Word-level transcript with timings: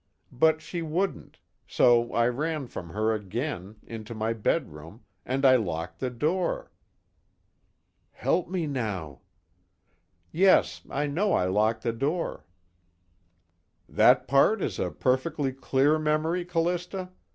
But 0.31 0.63
she 0.63 0.81
wouldn't, 0.81 1.37
so 1.67 2.11
I 2.15 2.27
ran 2.27 2.65
from 2.65 2.89
her 2.89 3.13
again, 3.13 3.75
into 3.83 4.15
my 4.15 4.33
bedroom, 4.33 5.01
and 5.27 5.45
I 5.45 5.57
locked 5.57 5.99
the 5.99 6.09
door." 6.09 6.71
(Help 8.09 8.49
me 8.49 8.65
now!) 8.65 9.19
"Yes, 10.31 10.81
I 10.89 11.05
know 11.05 11.33
I 11.33 11.45
locked 11.45 11.83
the 11.83 11.93
door." 11.93 12.47
"That 13.87 14.27
part 14.27 14.59
is 14.63 14.79
a 14.79 14.89
perfectly 14.89 15.53
clear 15.53 15.99
memory, 15.99 16.45
Callista? 16.45 17.11